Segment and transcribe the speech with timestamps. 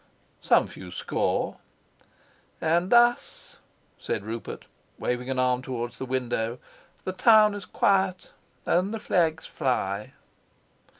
[0.41, 1.57] "Some few score."
[2.59, 3.57] "And thus,"
[3.99, 4.65] said Rupert,
[4.97, 6.57] waving an arm towards the window,
[7.03, 8.31] "the town is quiet
[8.65, 10.13] and the flags fly?"